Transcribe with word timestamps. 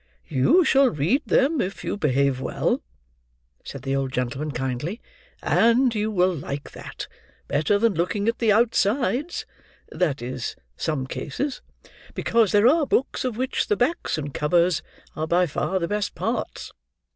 "You 0.27 0.65
shall 0.65 0.89
read 0.89 1.21
them, 1.27 1.61
if 1.61 1.83
you 1.83 1.95
behave 1.95 2.41
well," 2.41 2.81
said 3.63 3.83
the 3.83 3.95
old 3.95 4.11
gentleman 4.11 4.49
kindly; 4.49 4.99
"and 5.43 5.93
you 5.93 6.09
will 6.09 6.33
like 6.33 6.71
that, 6.71 7.07
better 7.47 7.77
than 7.77 7.93
looking 7.93 8.27
at 8.27 8.39
the 8.39 8.51
outsides,—that 8.51 10.21
is, 10.23 10.55
some 10.75 11.05
cases; 11.05 11.61
because 12.15 12.51
there 12.51 12.67
are 12.67 12.87
books 12.87 13.23
of 13.23 13.37
which 13.37 13.67
the 13.67 13.77
backs 13.77 14.17
and 14.17 14.33
covers 14.33 14.81
are 15.15 15.27
by 15.27 15.45
far 15.45 15.77
the 15.77 15.87
best 15.87 16.15
parts." 16.15 16.71